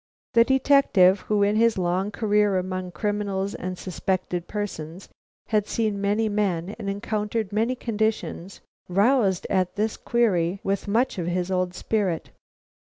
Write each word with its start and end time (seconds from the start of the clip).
The 0.33 0.43
detective, 0.43 1.19
who 1.29 1.43
in 1.43 1.57
his 1.57 1.77
long 1.77 2.09
career 2.09 2.57
among 2.57 2.89
criminals 2.89 3.53
and 3.53 3.77
suspected 3.77 4.47
persons, 4.47 5.09
had 5.49 5.67
seen 5.67 6.01
many 6.01 6.27
men 6.27 6.75
and 6.79 6.89
encountered 6.89 7.53
many 7.53 7.75
conditions, 7.75 8.61
roused 8.89 9.45
at 9.51 9.75
this 9.75 9.97
query 9.97 10.59
with 10.63 10.87
much 10.87 11.19
of 11.19 11.27
his 11.27 11.51
old 11.51 11.75
spirit. 11.75 12.31